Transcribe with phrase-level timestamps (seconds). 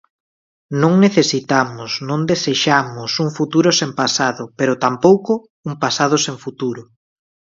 [0.81, 5.31] Non necesitamos, non desexamos, un futuro sen pasado, pero tampouco
[5.69, 6.81] un pasado sen futuro.